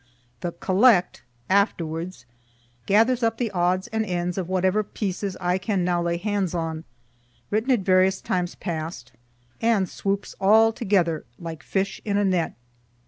The 0.39 0.53
COLLECT 0.53 1.21
afterwards 1.47 2.25
gathers 2.87 3.21
up 3.21 3.37
the 3.37 3.51
odds 3.51 3.85
and 3.89 4.03
ends 4.03 4.35
of 4.39 4.49
whatever 4.49 4.81
pieces 4.81 5.37
I 5.39 5.59
can 5.59 5.83
now 5.83 6.01
lay 6.01 6.17
hands 6.17 6.55
on, 6.55 6.85
written 7.51 7.69
at 7.69 7.81
various 7.81 8.19
times 8.19 8.55
past, 8.55 9.11
and 9.61 9.87
swoops 9.87 10.33
all 10.41 10.73
together 10.73 11.25
like 11.37 11.61
fish 11.61 12.01
in 12.03 12.17
a 12.17 12.25
net. 12.25 12.55